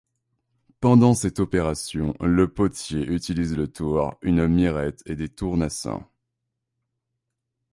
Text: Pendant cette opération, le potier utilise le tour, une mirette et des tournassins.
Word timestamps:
Pendant 0.79 1.13
cette 1.13 1.39
opération, 1.39 2.15
le 2.21 2.51
potier 2.51 3.05
utilise 3.05 3.55
le 3.55 3.67
tour, 3.71 4.15
une 4.23 4.47
mirette 4.47 5.03
et 5.05 5.15
des 5.15 5.29
tournassins. 5.29 6.09